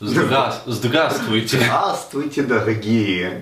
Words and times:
Здра- 0.00 0.52
Здравствуйте. 0.66 1.56
Здравствуйте, 1.58 2.42
дорогие! 2.42 3.40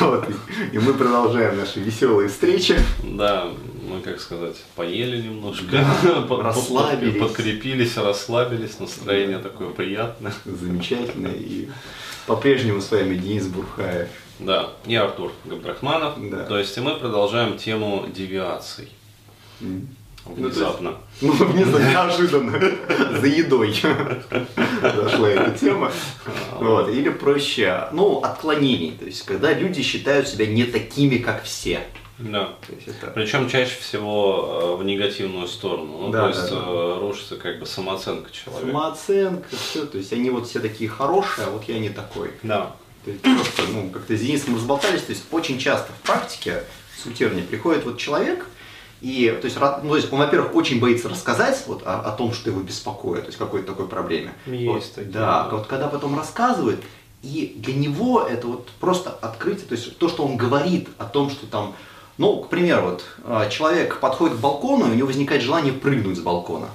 Вот, 0.00 0.26
и 0.72 0.78
мы 0.78 0.92
продолжаем 0.92 1.56
наши 1.56 1.80
веселые 1.80 2.28
встречи. 2.28 2.78
Да, 3.02 3.48
мы, 3.88 4.00
как 4.00 4.20
сказать, 4.20 4.56
поели 4.76 5.22
немножко, 5.22 5.82
под- 6.28 6.40
Расслабились. 6.42 7.18
подкрепились, 7.20 7.96
расслабились, 7.96 8.78
настроение 8.78 9.38
такое 9.38 9.70
приятное. 9.70 10.34
Замечательно. 10.44 11.28
И 11.28 11.70
по-прежнему 12.26 12.82
с 12.82 12.90
вами 12.90 13.16
Денис 13.16 13.46
Бурхаев. 13.46 14.08
Да, 14.38 14.70
и 14.86 14.94
Артур 14.94 15.32
Габдрахманов. 15.46 16.14
Да. 16.30 16.44
То 16.44 16.58
есть 16.58 16.76
и 16.76 16.80
мы 16.80 16.96
продолжаем 16.96 17.56
тему 17.56 18.06
девиаций. 18.14 18.90
М. 19.62 19.88
Внезапно. 20.26 20.94
Ну, 21.22 21.32
внезапно, 21.32 21.90
неожиданно, 21.90 22.58
за 23.20 23.26
едой 23.26 23.72
зашла 24.82 25.28
эта 25.28 25.58
тема. 25.58 25.92
Вот. 26.58 26.88
Или 26.88 27.10
проще, 27.10 27.88
ну, 27.92 28.20
отклонений. 28.20 28.92
То 28.92 29.04
есть, 29.04 29.26
когда 29.26 29.52
люди 29.52 29.82
считают 29.82 30.28
себя 30.28 30.46
не 30.46 30.64
такими, 30.64 31.18
как 31.18 31.44
все. 31.44 31.80
Да. 32.18 32.54
То 32.66 32.74
есть, 32.74 32.88
это 32.88 33.08
Причем 33.08 33.50
чаще 33.50 33.78
всего 33.80 34.76
э, 34.78 34.82
в 34.82 34.84
негативную 34.84 35.46
сторону. 35.46 35.98
Ну, 36.06 36.10
Да, 36.10 36.22
то 36.22 36.28
есть 36.28 36.50
да, 36.50 36.56
да. 36.56 36.66
э, 36.66 36.98
рушится 37.00 37.36
как 37.36 37.58
бы 37.60 37.66
самооценка 37.66 38.30
человека. 38.30 38.66
самооценка, 38.66 39.48
все. 39.50 39.84
То 39.84 39.98
есть, 39.98 40.12
они 40.14 40.30
вот 40.30 40.48
все 40.48 40.60
такие 40.60 40.88
хорошие, 40.88 41.46
а 41.46 41.50
вот 41.50 41.64
я 41.68 41.78
не 41.78 41.90
такой. 41.90 42.30
Да. 42.42 42.76
То 43.04 43.10
есть 43.10 43.22
просто, 43.22 43.62
ну, 43.72 43.90
как-то 43.90 44.16
с 44.16 44.20
Денисом 44.20 44.56
разболтались, 44.56 45.02
то 45.02 45.12
есть 45.12 45.24
очень 45.30 45.58
часто 45.58 45.92
в 45.92 46.06
практике 46.06 46.64
сутирне 47.02 47.42
приходит 47.42 47.84
вот 47.84 47.98
человек, 47.98 48.46
и, 49.00 49.36
то 49.40 49.46
есть, 49.46 49.56
ну, 49.58 49.90
то 49.90 49.96
есть 49.96 50.12
он, 50.12 50.18
во-первых, 50.18 50.54
очень 50.54 50.78
боится 50.78 51.08
рассказать 51.08 51.62
вот 51.66 51.82
о, 51.86 52.00
о 52.00 52.12
том, 52.12 52.34
что 52.34 52.50
его 52.50 52.60
беспокоит, 52.60 53.22
то 53.22 53.26
есть 53.28 53.38
какой-то 53.38 53.68
такой 53.68 53.88
проблеме. 53.88 54.34
Есть 54.46 54.66
Вот, 54.66 54.94
такие, 54.94 55.12
Да, 55.12 55.44
да. 55.44 55.56
вот 55.56 55.66
когда 55.66 55.88
потом 55.88 56.16
рассказывает, 56.16 56.82
и 57.22 57.54
для 57.56 57.74
него 57.74 58.22
это 58.22 58.46
вот 58.46 58.68
просто 58.78 59.10
открытие, 59.10 59.66
то 59.66 59.74
есть 59.74 59.96
то, 59.98 60.08
что 60.08 60.24
он 60.24 60.36
говорит 60.36 60.88
о 60.98 61.04
том, 61.04 61.30
что 61.30 61.46
там, 61.46 61.74
ну, 62.18 62.42
к 62.42 62.48
примеру, 62.48 62.90
вот 62.90 63.04
а, 63.24 63.48
человек 63.48 64.00
подходит 64.00 64.36
к 64.36 64.40
балкону, 64.40 64.88
и 64.88 64.90
у 64.90 64.94
него 64.94 65.06
возникает 65.06 65.42
желание 65.42 65.72
прыгнуть 65.72 66.18
с 66.18 66.20
балкона. 66.20 66.68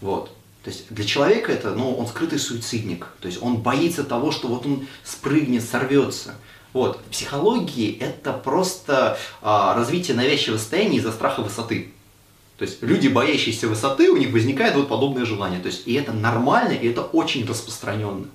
Вот. 0.00 0.30
То 0.62 0.70
есть 0.70 0.86
для 0.90 1.04
человека 1.04 1.52
это, 1.52 1.70
ну, 1.70 1.94
он 1.94 2.08
скрытый 2.08 2.40
суицидник. 2.40 3.06
То 3.20 3.28
есть 3.28 3.40
он 3.40 3.58
боится 3.58 4.02
того, 4.02 4.32
что 4.32 4.48
вот 4.48 4.66
он 4.66 4.88
спрыгнет, 5.04 5.62
сорвется. 5.62 6.34
Вот. 6.76 6.98
В 7.06 7.10
психологии 7.10 7.96
это 7.98 8.34
просто 8.34 9.16
а, 9.40 9.74
развитие 9.74 10.14
навязчивого 10.14 10.58
состояния 10.58 10.98
из-за 10.98 11.10
страха 11.10 11.40
высоты. 11.40 11.94
То 12.58 12.66
есть 12.66 12.82
люди, 12.82 13.08
боящиеся 13.08 13.66
высоты, 13.66 14.10
у 14.10 14.18
них 14.18 14.30
возникает 14.30 14.74
вот 14.74 14.86
подобное 14.86 15.24
желание. 15.24 15.58
То 15.58 15.68
есть 15.68 15.88
и 15.88 15.94
это 15.94 16.12
нормально, 16.12 16.72
и 16.72 16.86
это 16.86 17.00
очень 17.00 17.46
распространенно. 17.46 18.26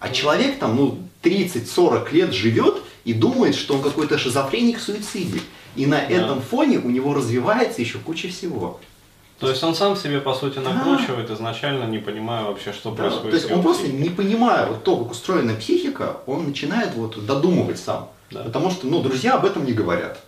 А 0.00 0.08
человек 0.08 0.58
там, 0.58 0.74
ну, 0.74 0.98
30-40 1.22 2.12
лет 2.12 2.32
живет 2.32 2.82
и 3.04 3.12
думает, 3.12 3.54
что 3.54 3.74
он 3.74 3.82
какой-то 3.82 4.18
шизофреник 4.18 4.80
суицидик. 4.80 5.44
И 5.76 5.86
на 5.86 6.00
этом 6.00 6.42
фоне 6.42 6.78
у 6.78 6.90
него 6.90 7.14
развивается 7.14 7.80
еще 7.80 7.98
куча 7.98 8.26
всего. 8.26 8.80
То 9.40 9.50
есть 9.50 9.62
он 9.62 9.74
сам 9.74 9.96
себе, 9.96 10.20
по 10.20 10.32
сути, 10.32 10.58
накручивает, 10.58 11.30
изначально 11.30 11.84
не 11.84 11.98
понимая 11.98 12.44
вообще, 12.44 12.72
что 12.72 12.90
Да, 12.90 12.96
происходит. 12.96 13.30
то 13.30 13.36
есть 13.36 13.50
он 13.50 13.62
просто 13.62 13.88
не 13.88 14.08
понимая 14.08 14.66
вот 14.66 14.84
то, 14.84 14.96
как 14.96 15.10
устроена 15.10 15.54
психика, 15.54 16.18
он 16.26 16.46
начинает 16.46 16.94
вот 16.94 17.24
додумывать 17.26 17.78
сам. 17.78 18.08
Да. 18.30 18.44
Потому 18.44 18.70
что, 18.70 18.86
ну, 18.86 19.02
друзья 19.02 19.34
об 19.34 19.44
этом 19.44 19.64
не 19.64 19.72
говорят. 19.72 20.20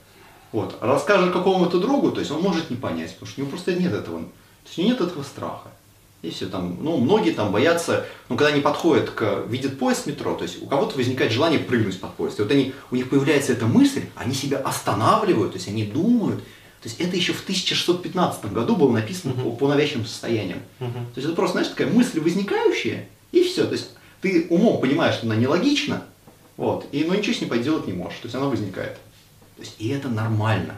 Вот. 0.52 0.76
Расскажет 0.80 1.32
какому-то 1.32 1.78
другу, 1.78 2.10
то 2.10 2.20
есть 2.20 2.30
он 2.32 2.40
может 2.42 2.70
не 2.70 2.76
понять, 2.76 3.12
потому 3.14 3.30
что 3.30 3.40
у 3.40 3.44
него 3.44 3.50
просто 3.50 3.74
нет 3.74 3.92
этого. 3.92 4.20
То 4.20 4.26
есть 4.66 4.78
у 4.78 4.82
него 4.82 4.90
нет 4.92 5.00
этого 5.00 5.22
страха. 5.22 5.68
И 6.22 6.30
все 6.30 6.46
там, 6.46 6.78
ну, 6.80 6.96
многие 6.96 7.30
там 7.30 7.52
боятся, 7.52 8.06
ну, 8.28 8.36
когда 8.36 8.52
они 8.52 8.60
подходят 8.60 9.10
к, 9.10 9.44
видят 9.48 9.78
поезд 9.78 10.06
метро, 10.06 10.34
то 10.34 10.42
есть 10.42 10.60
у 10.62 10.66
кого-то 10.66 10.96
возникает 10.96 11.30
желание 11.30 11.60
прыгнуть 11.60 12.00
под 12.00 12.14
поезд. 12.14 12.40
И 12.40 12.42
вот 12.42 12.50
они, 12.50 12.72
у 12.90 12.96
них 12.96 13.08
появляется 13.08 13.52
эта 13.52 13.66
мысль, 13.66 14.06
они 14.16 14.34
себя 14.34 14.58
останавливают, 14.58 15.52
то 15.52 15.58
есть 15.58 15.68
они 15.68 15.84
думают. 15.84 16.42
То 16.86 16.90
есть 16.90 17.00
это 17.00 17.16
еще 17.16 17.32
в 17.32 17.42
1615 17.42 18.52
году 18.52 18.76
было 18.76 18.92
написано 18.92 19.34
по, 19.34 19.50
по 19.50 19.66
навязчивым 19.66 20.06
состояниям. 20.06 20.60
Мгм. 20.78 20.92
То 20.92 21.16
есть 21.16 21.26
это 21.26 21.34
просто, 21.34 21.54
знаешь, 21.54 21.68
такая 21.68 21.88
мысль 21.88 22.20
возникающая, 22.20 23.08
и 23.32 23.42
все. 23.42 23.64
То 23.64 23.72
есть 23.72 23.88
ты 24.20 24.46
умом 24.50 24.80
понимаешь, 24.80 25.16
что 25.16 25.26
она 25.26 25.34
нелогична, 25.34 26.04
вот, 26.56 26.86
и, 26.92 27.02
но 27.02 27.16
ничего 27.16 27.34
с 27.34 27.40
ней 27.40 27.48
поделать 27.48 27.88
не 27.88 27.92
можешь. 27.92 28.20
То 28.20 28.26
есть 28.26 28.36
она 28.36 28.46
возникает. 28.46 28.92
То 29.56 29.62
есть 29.62 29.74
и 29.80 29.88
это 29.88 30.08
нормально. 30.08 30.76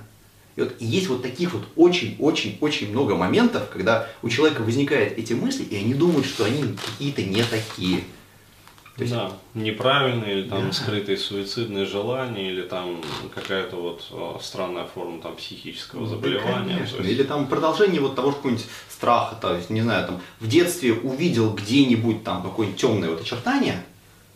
И 0.56 0.62
вот 0.62 0.76
и 0.78 0.86
есть 0.86 1.08
вот 1.08 1.20
таких 1.20 1.52
вот 1.52 1.64
очень-очень-очень 1.76 2.90
много 2.90 3.14
моментов, 3.14 3.68
когда 3.70 4.08
у 4.22 4.30
человека 4.30 4.62
возникают 4.62 5.18
эти 5.18 5.34
мысли, 5.34 5.64
и 5.64 5.76
они 5.76 5.92
думают, 5.92 6.24
что 6.24 6.46
они 6.46 6.74
какие-то 6.86 7.22
не 7.22 7.42
такие. 7.42 8.04
То 8.98 9.04
есть- 9.04 9.14
Да, 9.14 9.30
неправильные 9.54 10.40
или 10.40 10.48
там 10.48 10.66
Да. 10.66 10.72
скрытые 10.72 11.16
суицидные 11.16 11.86
желания, 11.86 12.50
или 12.50 12.62
там 12.62 13.00
какая-то 13.32 13.76
вот 13.76 14.02
э, 14.10 14.42
странная 14.42 14.86
форма 14.86 15.22
там 15.22 15.36
психического 15.36 16.02
Да, 16.02 16.10
заболевания. 16.16 16.74
конечно. 16.74 16.96
То 16.98 17.02
есть- 17.04 17.14
Или 17.14 17.22
там 17.22 17.46
продолжение 17.46 18.00
вот 18.00 18.16
того 18.16 18.32
какого-нибудь 18.32 18.66
страха, 18.90 19.36
то 19.40 19.54
есть, 19.54 19.70
не 19.70 19.82
знаю, 19.82 20.04
там 20.08 20.20
в 20.40 20.48
детстве 20.48 20.92
увидел 20.94 21.52
где-нибудь 21.52 22.24
там 22.24 22.42
какое-нибудь 22.42 22.80
темное 22.80 23.08
вот 23.10 23.20
очертание, 23.20 23.84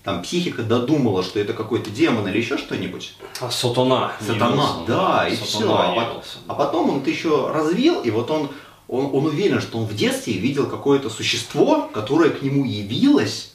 там 0.04 0.22
психика 0.22 0.62
додумала, 0.62 1.24
что 1.24 1.40
это 1.40 1.54
какой-то 1.54 1.90
демон 1.90 2.28
или 2.28 2.38
еще 2.38 2.56
что-нибудь. 2.56 3.14
А 3.40 3.50
сатана. 3.50 4.12
Сатана, 4.20 4.46
явился, 4.46 4.86
да, 4.86 5.28
и 5.28 5.34
все. 5.34 5.76
А, 5.76 5.92
явился. 5.92 6.38
а 6.46 6.54
потом 6.54 6.88
он 6.90 6.98
это 7.00 7.10
еще 7.10 7.50
развил, 7.52 8.00
и 8.02 8.10
вот 8.12 8.30
он, 8.30 8.48
он, 8.86 9.06
он 9.12 9.26
уверен, 9.26 9.60
что 9.60 9.78
он 9.78 9.86
в 9.86 9.96
детстве 9.96 10.34
видел 10.34 10.68
какое-то 10.68 11.10
существо, 11.10 11.90
которое 11.92 12.30
к 12.30 12.42
нему 12.42 12.64
явилось, 12.64 13.48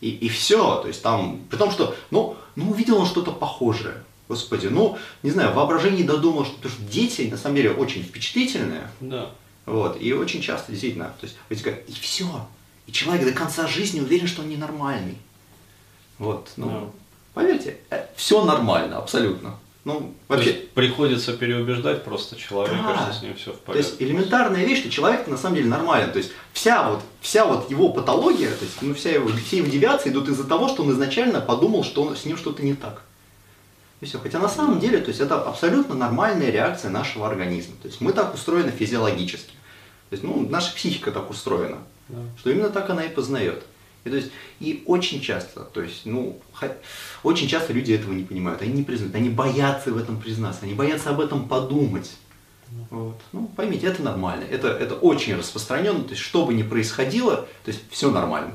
и, 0.00 0.10
и 0.10 0.28
все. 0.28 0.76
То 0.82 0.88
есть 0.88 1.02
там, 1.02 1.40
при 1.50 1.56
том, 1.56 1.70
что, 1.70 1.94
ну, 2.10 2.36
ну, 2.54 2.70
увидел 2.70 2.98
он 2.98 3.06
что-то 3.06 3.32
похожее. 3.32 4.02
Господи, 4.28 4.66
ну, 4.66 4.98
не 5.22 5.30
знаю, 5.30 5.54
воображение 5.54 6.04
додумал, 6.04 6.44
что, 6.44 6.56
потому 6.56 6.74
что 6.74 6.82
дети, 6.84 7.22
на 7.30 7.36
самом 7.36 7.56
деле, 7.56 7.70
очень 7.70 8.02
впечатлительные, 8.02 8.90
Да. 9.00 9.30
вот, 9.66 10.00
и 10.00 10.12
очень 10.12 10.42
часто, 10.42 10.72
действительно, 10.72 11.14
то 11.20 11.26
есть, 11.26 11.36
возникает, 11.48 11.88
и 11.88 11.92
все. 11.92 12.46
И 12.88 12.92
человек 12.92 13.24
до 13.24 13.32
конца 13.32 13.66
жизни 13.68 14.00
уверен, 14.00 14.26
что 14.26 14.42
он 14.42 14.48
ненормальный. 14.48 15.16
Вот, 16.18 16.50
ну, 16.56 16.68
Да. 16.68 16.86
поверьте, 17.34 17.78
все 18.16 18.44
нормально, 18.44 18.98
абсолютно. 18.98 19.58
Ну, 19.86 20.00
То 20.26 20.34
вообще, 20.34 20.50
есть 20.50 20.70
приходится 20.72 21.32
переубеждать 21.36 22.02
просто 22.02 22.34
человека, 22.34 22.76
Да. 22.82 23.02
что 23.04 23.12
с 23.20 23.22
ним 23.22 23.36
все 23.36 23.52
в 23.52 23.56
То 23.58 23.66
порядке. 23.66 23.88
есть 23.88 24.02
элементарная 24.02 24.64
вещь, 24.64 24.80
что 24.80 24.90
человек 24.90 25.28
на 25.28 25.36
самом 25.36 25.54
деле 25.54 25.68
нормален. 25.68 26.10
То 26.10 26.18
есть 26.18 26.32
вся 26.52 26.90
вот, 26.90 27.02
вся 27.20 27.44
вот 27.44 27.70
его 27.70 27.90
патология, 27.90 28.50
то 28.50 28.64
есть 28.64 28.82
ну, 28.82 28.94
вся 28.94 29.10
его, 29.12 29.28
все 29.28 29.58
его 29.58 29.68
девиации 29.68 30.10
идут 30.10 30.28
из-за 30.28 30.42
того, 30.42 30.66
что 30.66 30.82
он 30.82 30.90
изначально 30.90 31.40
подумал, 31.40 31.84
что 31.84 32.02
он, 32.02 32.16
с 32.16 32.24
ним 32.24 32.36
что-то 32.36 32.64
не 32.64 32.74
так. 32.74 33.02
И 34.00 34.06
все. 34.06 34.18
Хотя 34.18 34.40
на 34.40 34.48
самом 34.48 34.80
деле, 34.80 34.98
то 34.98 35.08
есть 35.10 35.20
это 35.20 35.40
абсолютно 35.40 35.94
нормальная 35.94 36.50
реакция 36.50 36.90
нашего 36.90 37.28
организма. 37.28 37.76
То 37.80 37.86
есть 37.86 38.00
мы 38.00 38.12
так 38.12 38.34
устроены 38.34 38.72
физиологически. 38.72 39.52
То 40.10 40.14
есть, 40.14 40.24
ну, 40.24 40.48
наша 40.50 40.74
психика 40.74 41.12
так 41.12 41.30
устроена, 41.30 41.78
Да. 42.08 42.18
что 42.40 42.50
именно 42.50 42.70
так 42.70 42.90
она 42.90 43.04
и 43.04 43.08
познает. 43.08 43.62
И, 44.06 44.10
то 44.10 44.16
есть, 44.16 44.30
и 44.60 44.84
очень 44.86 45.20
часто, 45.20 45.62
то 45.64 45.82
есть, 45.82 46.06
ну, 46.06 46.40
очень 47.24 47.48
часто 47.48 47.72
люди 47.72 47.92
этого 47.92 48.12
не 48.12 48.22
понимают, 48.22 48.62
они 48.62 48.72
не 48.72 48.82
признают, 48.84 49.14
они 49.16 49.28
боятся 49.30 49.90
в 49.92 49.98
этом 49.98 50.20
признаться, 50.20 50.60
они 50.64 50.74
боятся 50.74 51.10
об 51.10 51.20
этом 51.20 51.48
подумать. 51.48 52.12
Вот. 52.90 53.20
Ну, 53.32 53.48
поймите, 53.56 53.88
это 53.88 54.02
нормально, 54.02 54.44
это, 54.48 54.68
это 54.68 54.94
очень 54.94 55.34
распространенно, 55.36 56.04
то 56.04 56.10
есть, 56.10 56.22
что 56.22 56.46
бы 56.46 56.54
ни 56.54 56.62
происходило, 56.62 57.36
то 57.64 57.70
есть, 57.70 57.80
все 57.90 58.10
нормально. 58.12 58.54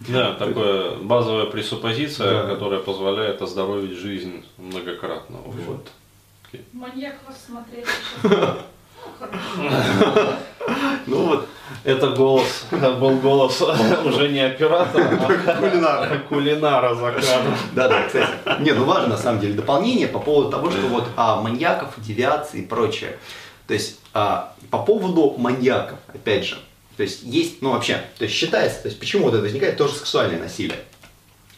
Да, 0.00 0.32
такая 0.34 0.96
базовая 0.96 1.46
пресуппозиция, 1.46 2.44
Да. 2.44 2.54
которая 2.54 2.80
позволяет 2.80 3.42
оздоровить 3.42 3.92
жизнь 3.98 4.44
многократно. 4.56 5.38
Вот. 5.44 5.90
Маньяков 6.72 7.34
смотреть 7.46 7.84
еще. 8.22 8.56
Ну 11.06 11.26
вот, 11.26 11.48
Это 11.84 12.08
голос, 12.10 12.64
был 12.70 13.16
голос 13.18 13.62
уже 14.04 14.28
не 14.28 14.40
оператора, 14.40 15.18
а 15.46 15.54
кулинара. 15.60 16.18
кулинара 16.28 16.94
за 16.94 17.12
кадром. 17.12 17.54
Да, 17.74 17.88
да, 17.88 18.02
кстати. 18.02 18.28
Не, 18.60 18.72
ну 18.72 18.84
важно 18.84 19.10
на 19.10 19.16
самом 19.16 19.40
деле 19.40 19.54
дополнение 19.54 20.08
по 20.08 20.18
поводу 20.18 20.50
того, 20.50 20.70
что 20.70 20.80
вот 20.88 21.04
а, 21.16 21.40
маньяков, 21.40 21.94
девиации 21.98 22.60
и 22.60 22.66
прочее. 22.66 23.18
То 23.66 23.74
есть 23.74 24.00
а, 24.12 24.54
по 24.70 24.78
поводу 24.78 25.34
маньяков, 25.38 25.98
опять 26.12 26.44
же, 26.46 26.58
то 26.96 27.02
есть 27.04 27.22
есть, 27.22 27.62
ну 27.62 27.70
вообще, 27.72 28.02
то 28.18 28.24
есть 28.24 28.34
считается, 28.34 28.82
то 28.82 28.88
есть 28.88 28.98
почему 28.98 29.24
вот 29.24 29.34
это 29.34 29.42
возникает 29.42 29.76
тоже 29.76 29.94
сексуальное 29.94 30.38
насилие. 30.40 30.80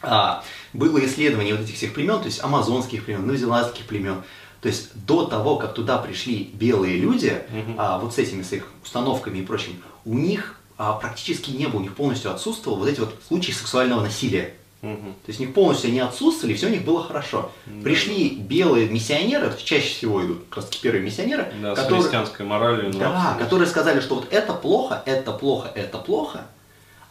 А, 0.01 0.43
было 0.73 1.03
исследование 1.05 1.55
вот 1.55 1.63
этих 1.63 1.75
всех 1.75 1.93
племен, 1.93 2.19
то 2.19 2.25
есть 2.25 2.43
амазонских 2.43 3.05
племен, 3.05 3.25
новозеландских 3.25 3.85
племен. 3.85 4.23
То 4.61 4.67
есть 4.67 4.89
до 4.93 5.25
того, 5.25 5.55
как 5.55 5.73
туда 5.73 5.97
пришли 5.97 6.49
белые 6.53 6.97
люди, 6.97 7.41
Мгм. 7.49 7.75
а, 7.79 7.97
вот 7.97 8.13
с 8.13 8.19
этими 8.19 8.43
с 8.43 8.53
их 8.53 8.67
установками 8.83 9.39
и 9.39 9.41
прочим, 9.41 9.81
у 10.05 10.15
них 10.15 10.55
а, 10.77 10.93
практически 10.93 11.51
не 11.51 11.67
было, 11.67 11.79
у 11.79 11.83
них 11.83 11.95
полностью 11.95 12.31
отсутствовал 12.31 12.77
вот 12.77 12.89
эти 12.89 12.99
вот 12.99 13.15
случаи 13.27 13.51
сексуального 13.51 14.01
насилия. 14.01 14.55
Мгм. 14.81 15.13
То 15.13 15.29
есть 15.29 15.39
у 15.39 15.43
них 15.43 15.53
полностью 15.53 15.89
они 15.89 15.99
отсутствовали, 15.99 16.55
все 16.55 16.67
у 16.67 16.69
них 16.71 16.83
было 16.83 17.03
хорошо. 17.03 17.51
Да. 17.67 17.83
Пришли 17.83 18.29
белые 18.29 18.89
миссионеры, 18.89 19.53
чаще 19.63 19.93
всего 19.93 20.25
идут 20.25 20.45
как 20.49 20.57
раз 20.57 20.65
таки 20.65 20.79
первые 20.81 21.03
миссионеры, 21.03 21.53
Да, 21.61 21.75
с 21.75 21.79
которые, 21.79 22.01
христианской 22.01 22.45
моралью 22.45 22.89
и 22.89 22.93
да, 22.93 23.37
которые 23.39 23.67
сказали, 23.67 23.99
что 23.99 24.15
вот 24.15 24.27
это 24.31 24.53
плохо, 24.53 25.03
это 25.05 25.31
плохо, 25.33 25.71
это 25.75 25.99
плохо, 25.99 26.45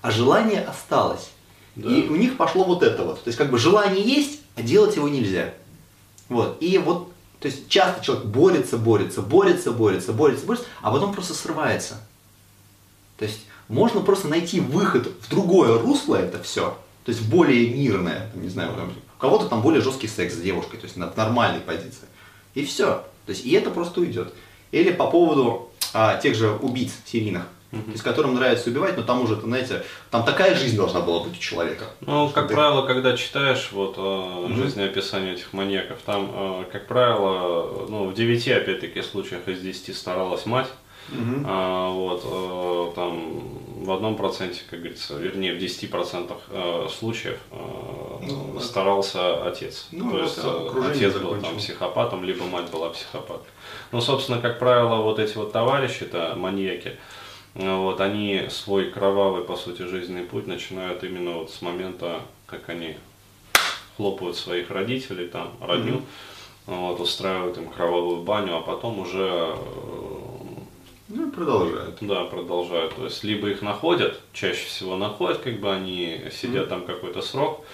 а 0.02 0.10
желание 0.10 0.62
осталось. 0.62 1.31
Да. 1.76 1.88
И 1.88 2.08
у 2.08 2.16
них 2.16 2.36
пошло 2.36 2.64
вот 2.64 2.82
это 2.82 3.04
вот. 3.04 3.22
То 3.22 3.28
есть 3.28 3.38
как 3.38 3.50
бы 3.50 3.58
желание 3.58 4.02
есть, 4.02 4.40
а 4.56 4.62
делать 4.62 4.96
его 4.96 5.08
нельзя. 5.08 5.54
Вот. 6.28 6.56
И 6.60 6.76
вот, 6.78 7.12
то 7.38 7.46
есть 7.46 7.69
часто 7.69 8.04
человек 8.04 8.25
борется, 8.26 8.78
борется, 8.78 9.22
борется, 9.22 9.70
борется, 9.70 10.12
борется, 10.12 10.46
борется, 10.46 10.66
а 10.82 10.90
потом 10.90 11.14
просто 11.14 11.34
срывается. 11.34 12.00
То 13.20 13.26
есть 13.26 13.40
можно 13.69 14.00
просто 14.00 14.28
найти 14.28 14.61
выход 14.61 15.12
в 15.20 15.31
другое 15.31 15.78
русло 15.78 16.17
это 16.17 16.43
все, 16.43 16.76
то 17.05 17.12
есть 17.12 17.28
более 17.28 17.69
мирное, 17.69 18.31
там, 18.32 18.43
не 18.43 18.49
знаю, 18.49 18.75
там, 18.75 18.88
у 18.88 19.20
кого-то 19.20 19.44
там 19.44 19.61
более 19.61 19.82
жесткий 19.82 20.08
секс 20.08 20.34
с 20.34 20.38
девушкой, 20.38 20.78
то 20.78 20.87
есть 20.87 20.96
на 20.96 21.12
нормальной 21.14 21.61
позиции. 21.61 22.08
И 22.55 22.64
все. 22.64 23.05
То 23.26 23.32
есть 23.32 23.44
и 23.44 23.52
это 23.52 23.70
просто 23.70 24.00
уйдет. 24.00 24.32
Или 24.72 24.90
по 24.90 25.11
поводу 25.11 25.70
а, 25.93 26.17
тех 26.17 26.34
же 26.34 26.50
убийц 26.50 26.93
серийных, 27.05 27.43
то 27.70 27.90
есть 27.90 28.02
которым 28.02 28.34
нравится 28.34 28.70
убивать, 28.70 28.96
но 28.96 29.02
там 29.02 29.22
уже, 29.22 29.37
знаете, 29.37 29.84
там 30.11 30.25
такая 30.25 30.55
жизнь 30.55 30.76
должна 30.76 31.00
была 31.00 31.22
быть 31.22 31.37
у 31.37 31.40
человека. 31.40 31.84
Ну, 32.00 32.31
как 32.31 32.49
Ты- 32.49 32.55
правило, 32.55 32.87
когда 32.87 33.17
читаешь 33.17 33.69
вот 33.72 33.96
э, 33.99 34.55
жизнеописание 34.55 35.34
этих 35.34 35.52
маньяков, 35.52 35.99
там, 36.06 36.31
э, 36.32 36.64
как 36.72 36.87
правило, 36.87 37.87
ну, 37.88 38.08
в 38.08 38.14
9, 38.14 38.49
опять-таки, 38.49 39.02
случаях 39.02 39.46
из 39.46 39.61
10 39.61 39.94
старалась 39.94 40.46
мать. 40.46 40.69
А, 41.44 41.90
вот, 41.90 42.22
э, 42.24 42.92
там, 42.94 43.40
в 43.84 43.90
одном 43.92 44.16
проценте, 44.16 44.62
как 44.68 44.80
говорится, 44.80 45.16
вернее, 45.16 45.54
в 45.54 45.58
10% 45.58 46.32
э, 46.50 46.88
случаев 46.90 47.38
э, 47.50 47.56
Ну, 48.22 48.60
старался 48.60 49.44
отец. 49.46 49.88
Ну, 49.90 50.10
То 50.10 50.22
есть 50.22 50.38
отец 50.38 51.14
был 51.14 51.40
там 51.40 51.56
психопатом, 51.56 52.24
либо 52.24 52.44
мать 52.44 52.70
была 52.70 52.90
психопаткой. 52.90 53.50
Ну, 53.92 54.00
собственно, 54.00 54.40
как 54.40 54.58
правило, 54.58 55.02
вот 55.02 55.18
эти 55.18 55.36
вот 55.36 55.52
товарищи-то, 55.52 56.34
маньяки, 56.36 56.98
э, 57.54 57.76
вот, 57.76 58.00
они 58.00 58.46
свой 58.50 58.90
кровавый, 58.90 59.44
по 59.44 59.56
сути, 59.56 59.82
жизненный 59.82 60.24
путь 60.24 60.46
начинают 60.46 61.02
именно 61.02 61.32
вот 61.32 61.50
с 61.50 61.62
момента, 61.62 62.20
как 62.46 62.68
они 62.68 62.96
хлопают 63.96 64.36
своих 64.36 64.70
родителей, 64.70 65.26
там, 65.26 65.52
родню, 65.60 66.02
вот, 66.66 67.00
устраивают 67.00 67.56
им 67.58 67.68
кровавую 67.68 68.22
баню, 68.22 68.56
а 68.56 68.60
потом 68.60 69.00
уже 69.00 69.56
Ну 71.10 71.28
и 71.28 71.30
продолжают. 71.30 71.96
да, 72.00 72.24
продолжают. 72.24 72.94
То 72.94 73.04
есть 73.04 73.24
либо 73.24 73.48
их 73.50 73.62
находят, 73.62 74.20
чаще 74.32 74.64
всего 74.66 74.96
находят, 74.96 75.38
как 75.38 75.60
бы 75.60 75.72
они 75.72 76.20
сидят 76.32 76.68
там 76.68 76.84
какой-то 76.84 77.20
срок, 77.20 77.64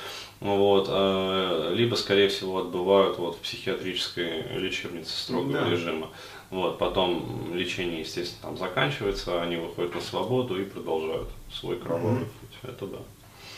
вот, 0.41 0.87
э, 0.91 1.73
либо, 1.75 1.95
скорее 1.97 2.29
всего, 2.29 2.59
отбывают 2.59 3.19
вот 3.19 3.37
в 3.37 3.39
психиатрической 3.41 4.43
лечебнице 4.59 5.17
строгого 5.17 5.53
Да. 5.61 5.71
режима. 5.71 6.09
Вот, 6.51 6.79
потом 6.79 7.53
лечение, 7.55 8.01
естественно, 8.01 8.43
там 8.43 8.57
заканчивается, 8.59 9.43
они 9.43 9.57
выходят 9.57 9.95
на 9.95 10.01
свободу 10.01 10.61
и 10.61 10.65
продолжают 10.65 11.29
свой 11.53 11.77
кровавый 11.77 12.21
путь. 12.21 12.59
Это 12.63 12.87
да. 12.87 12.99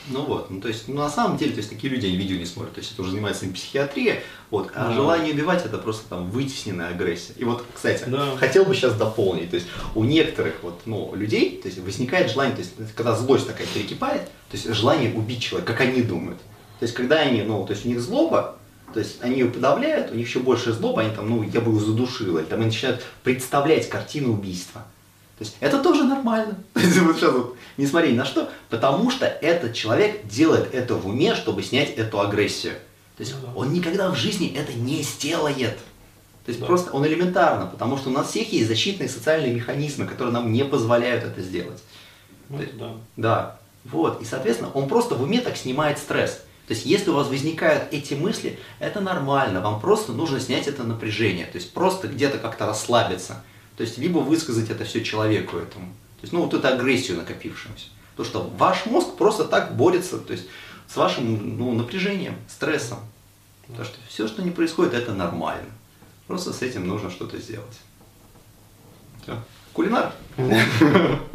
Ну 0.06 0.24
вот, 0.24 0.50
ну 0.50 0.60
то 0.60 0.68
есть, 0.68 0.88
ну, 0.88 0.94
на 0.94 1.10
самом 1.10 1.36
деле, 1.36 1.52
то 1.52 1.58
есть 1.58 1.68
такие 1.68 1.92
люди 1.92 2.06
они 2.06 2.16
видео 2.16 2.36
не 2.36 2.46
смотрят, 2.46 2.74
то 2.74 2.80
есть 2.80 2.92
это 2.92 3.02
уже 3.02 3.10
занимается 3.10 3.44
им 3.44 3.52
психиатрия, 3.52 4.22
вот, 4.50 4.70
а 4.74 4.88
Да. 4.88 4.94
желание 4.94 5.34
убивать 5.34 5.66
это 5.66 5.76
просто 5.76 6.08
там 6.08 6.30
вытесненная 6.30 6.88
агрессия. 6.88 7.34
И 7.36 7.44
вот, 7.44 7.64
кстати, 7.74 8.04
Да. 8.06 8.36
хотел 8.38 8.64
бы 8.64 8.74
сейчас 8.74 8.94
дополнить, 8.94 9.50
то 9.50 9.56
есть 9.56 9.68
у 9.94 10.04
некоторых 10.04 10.54
вот, 10.62 10.80
ну, 10.86 11.14
людей, 11.14 11.60
то 11.60 11.68
есть 11.68 11.78
возникает 11.80 12.30
желание, 12.30 12.56
то 12.56 12.62
есть 12.62 12.74
когда 12.94 13.14
злость 13.14 13.46
такая 13.46 13.66
перекипает, 13.66 14.22
то 14.50 14.56
есть 14.56 14.72
желание 14.72 15.12
убить 15.12 15.42
человека, 15.42 15.72
как 15.72 15.82
они 15.82 16.02
думают. 16.02 16.38
То 16.78 16.84
есть 16.84 16.94
когда 16.94 17.16
они, 17.16 17.42
ну, 17.42 17.66
то 17.66 17.72
есть 17.72 17.84
у 17.84 17.88
них 17.88 18.00
злоба, 18.00 18.56
то 18.94 19.00
есть 19.00 19.18
они 19.20 19.40
ее 19.40 19.46
подавляют, 19.50 20.10
у 20.10 20.14
них 20.14 20.26
еще 20.26 20.38
больше 20.38 20.72
злоба, 20.72 21.02
они 21.02 21.14
там, 21.14 21.28
ну, 21.28 21.42
я 21.42 21.60
бы 21.60 21.70
его 21.70 21.80
задушил, 21.80 22.38
или 22.38 22.44
там 22.46 22.60
они 22.60 22.68
начинают 22.70 23.02
представлять 23.22 23.88
картину 23.90 24.32
убийства. 24.32 24.84
То 25.38 25.44
есть 25.44 25.56
это 25.60 25.80
тоже 25.80 26.02
нормально. 26.04 26.58
Есть 26.74 26.94
сейчас 26.94 27.32
вот, 27.32 27.56
несмотря 27.76 28.08
ни 28.08 28.16
на 28.16 28.24
что, 28.24 28.50
потому 28.70 29.10
что 29.10 29.24
этот 29.24 29.72
человек 29.72 30.26
делает 30.26 30.74
это 30.74 30.96
в 30.96 31.06
уме, 31.06 31.36
чтобы 31.36 31.62
снять 31.62 31.90
эту 31.90 32.20
агрессию. 32.20 32.74
То 33.16 33.22
есть 33.22 33.34
Ну 33.40 33.46
да. 33.46 33.52
он 33.54 33.72
никогда 33.72 34.10
в 34.10 34.16
жизни 34.16 34.52
это 34.56 34.72
не 34.72 35.02
сделает. 35.02 35.78
То 36.44 36.50
есть 36.50 36.60
Да. 36.60 36.66
просто 36.66 36.90
он 36.90 37.06
элементарно, 37.06 37.66
потому 37.66 37.98
что 37.98 38.10
у 38.10 38.12
нас 38.12 38.30
всех 38.30 38.52
есть 38.52 38.66
защитные 38.66 39.08
социальные 39.08 39.52
механизмы, 39.52 40.06
которые 40.06 40.32
нам 40.32 40.52
не 40.52 40.64
позволяют 40.64 41.22
это 41.22 41.40
сделать. 41.40 41.82
Ну, 42.48 42.60
да. 42.74 42.92
Да, 43.16 43.58
вот. 43.84 44.20
И, 44.20 44.24
соответственно, 44.24 44.70
он 44.72 44.88
просто 44.88 45.14
в 45.14 45.22
уме 45.22 45.40
так 45.40 45.56
снимает 45.56 45.98
стресс. 45.98 46.42
То 46.66 46.74
есть, 46.74 46.84
если 46.84 47.10
у 47.10 47.14
вас 47.14 47.28
возникают 47.28 47.84
эти 47.92 48.14
мысли, 48.14 48.58
это 48.78 49.00
нормально, 49.00 49.60
вам 49.60 49.80
просто 49.80 50.12
нужно 50.12 50.40
снять 50.40 50.66
это 50.66 50.82
напряжение, 50.84 51.46
то 51.46 51.56
есть 51.56 51.72
просто 51.72 52.08
где-то 52.08 52.38
как-то 52.38 52.66
расслабиться. 52.66 53.42
То 53.78 53.84
есть, 53.84 53.96
либо 53.96 54.18
высказать 54.18 54.70
это 54.70 54.84
все 54.84 55.04
человеку 55.04 55.56
этому. 55.56 55.86
То 55.86 56.22
есть, 56.22 56.32
ну, 56.32 56.42
вот 56.42 56.52
эту 56.52 56.66
агрессию 56.66 57.16
накопившуюся. 57.16 57.86
То, 58.16 58.24
что 58.24 58.42
ваш 58.58 58.86
мозг 58.86 59.14
просто 59.16 59.44
так 59.44 59.76
борется, 59.76 60.18
то 60.18 60.32
есть, 60.32 60.46
с 60.88 60.96
вашим 60.96 61.56
ну, 61.56 61.70
напряжением, 61.72 62.34
стрессом. 62.48 62.98
Потому 63.68 63.84
что 63.84 63.98
все, 64.08 64.26
что 64.26 64.42
не 64.42 64.50
происходит, 64.50 64.94
это 64.94 65.14
нормально. 65.14 65.70
Просто 66.26 66.52
с 66.52 66.60
этим 66.60 66.88
нужно 66.88 67.08
что-то 67.08 67.38
сделать. 67.38 67.78
Все. 69.22 69.40
Кулинар. 69.72 70.12